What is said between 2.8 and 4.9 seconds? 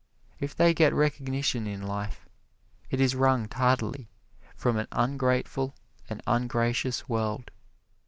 it is wrung tardily from an